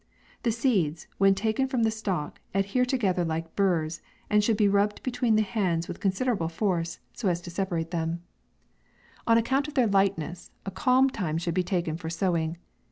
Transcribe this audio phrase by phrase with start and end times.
[0.41, 5.03] The seeds, when taken from the stalk, adhere together like burrs, and should be rubbed
[5.03, 8.13] between the hands with considerable force, so as to separate them.
[8.15, 8.19] 84 MAY.
[9.33, 12.57] On account of their lightness, a calm time should be taken for sowing.